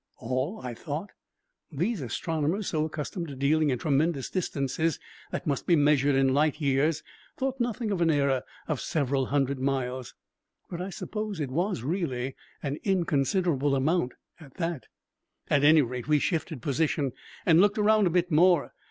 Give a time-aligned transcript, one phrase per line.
[0.17, 0.59] All!
[0.63, 1.11] I thought.
[1.71, 4.99] These astronomers, so accustomed to dealing in tremendous distances
[5.31, 7.03] that must be measured in light years,
[7.37, 10.15] thought nothing of an error of several hundred miles.
[10.71, 14.87] But I suppose it was really an inconsiderable amount, at that.
[15.51, 17.11] At any rate, we shifted position
[17.45, 18.73] and looked around a bit more.